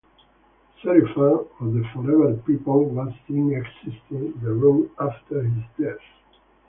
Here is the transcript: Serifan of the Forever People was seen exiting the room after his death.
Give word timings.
Serifan 0.81 1.45
of 1.59 1.73
the 1.75 1.83
Forever 1.93 2.33
People 2.47 2.85
was 2.85 3.13
seen 3.27 3.53
exiting 3.53 4.33
the 4.41 4.51
room 4.51 4.89
after 4.99 5.43
his 5.43 5.63
death. 5.79 5.99